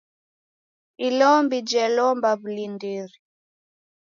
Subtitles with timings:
[1.07, 3.17] Ilombi jelomba w'ulindiri.